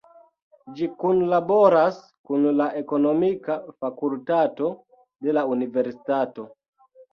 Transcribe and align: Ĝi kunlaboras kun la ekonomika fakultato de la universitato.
Ĝi 0.77 0.87
kunlaboras 1.03 1.99
kun 2.31 2.47
la 2.61 2.67
ekonomika 2.81 3.59
fakultato 3.85 4.73
de 5.29 5.39
la 5.39 5.47
universitato. 5.55 6.51